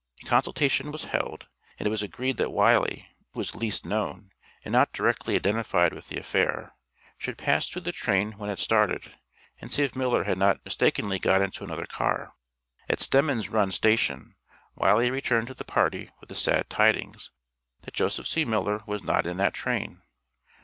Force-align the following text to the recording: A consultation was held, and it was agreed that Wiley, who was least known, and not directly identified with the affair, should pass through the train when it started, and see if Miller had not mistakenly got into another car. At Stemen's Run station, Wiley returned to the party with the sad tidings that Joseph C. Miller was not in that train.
A 0.23 0.25
consultation 0.25 0.91
was 0.91 1.05
held, 1.05 1.47
and 1.77 1.85
it 1.85 1.91
was 1.91 2.01
agreed 2.01 2.37
that 2.37 2.49
Wiley, 2.49 3.07
who 3.33 3.37
was 3.39 3.53
least 3.53 3.85
known, 3.85 4.31
and 4.65 4.71
not 4.71 4.91
directly 4.91 5.35
identified 5.35 5.93
with 5.93 6.07
the 6.09 6.17
affair, 6.17 6.73
should 7.19 7.37
pass 7.37 7.67
through 7.69 7.83
the 7.83 7.91
train 7.91 8.31
when 8.39 8.49
it 8.49 8.57
started, 8.57 9.15
and 9.59 9.71
see 9.71 9.83
if 9.83 9.95
Miller 9.95 10.23
had 10.23 10.39
not 10.39 10.65
mistakenly 10.65 11.19
got 11.19 11.43
into 11.43 11.63
another 11.63 11.85
car. 11.85 12.33
At 12.89 12.99
Stemen's 12.99 13.49
Run 13.49 13.69
station, 13.69 14.33
Wiley 14.73 15.11
returned 15.11 15.45
to 15.49 15.53
the 15.53 15.63
party 15.63 16.09
with 16.19 16.29
the 16.29 16.33
sad 16.35 16.67
tidings 16.67 17.29
that 17.81 17.93
Joseph 17.93 18.25
C. 18.27 18.43
Miller 18.43 18.81
was 18.87 19.03
not 19.03 19.27
in 19.27 19.37
that 19.37 19.53
train. 19.53 20.01